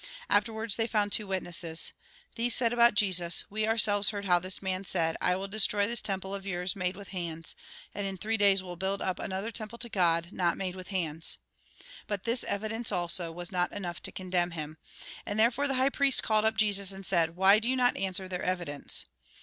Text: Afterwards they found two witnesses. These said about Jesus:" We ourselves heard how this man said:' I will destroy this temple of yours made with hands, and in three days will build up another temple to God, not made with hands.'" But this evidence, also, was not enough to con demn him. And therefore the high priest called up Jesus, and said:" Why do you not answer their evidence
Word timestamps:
Afterwards 0.31 0.77
they 0.77 0.87
found 0.87 1.11
two 1.11 1.27
witnesses. 1.27 1.91
These 2.33 2.55
said 2.55 2.73
about 2.73 2.95
Jesus:" 2.95 3.43
We 3.51 3.67
ourselves 3.67 4.09
heard 4.09 4.25
how 4.25 4.39
this 4.39 4.59
man 4.59 4.83
said:' 4.83 5.15
I 5.21 5.35
will 5.35 5.47
destroy 5.47 5.85
this 5.85 6.01
temple 6.01 6.33
of 6.33 6.43
yours 6.43 6.75
made 6.75 6.95
with 6.97 7.09
hands, 7.09 7.55
and 7.93 8.07
in 8.07 8.17
three 8.17 8.35
days 8.35 8.63
will 8.63 8.75
build 8.77 8.99
up 9.03 9.19
another 9.19 9.51
temple 9.51 9.77
to 9.77 9.89
God, 9.89 10.29
not 10.31 10.57
made 10.57 10.75
with 10.75 10.87
hands.'" 10.87 11.37
But 12.07 12.23
this 12.23 12.43
evidence, 12.45 12.91
also, 12.91 13.31
was 13.31 13.51
not 13.51 13.71
enough 13.71 14.01
to 14.01 14.11
con 14.11 14.31
demn 14.31 14.49
him. 14.49 14.79
And 15.23 15.37
therefore 15.39 15.67
the 15.67 15.75
high 15.75 15.89
priest 15.89 16.23
called 16.23 16.45
up 16.45 16.57
Jesus, 16.57 16.91
and 16.91 17.05
said:" 17.05 17.35
Why 17.35 17.59
do 17.59 17.69
you 17.69 17.75
not 17.75 17.95
answer 17.95 18.27
their 18.27 18.41
evidence 18.41 19.05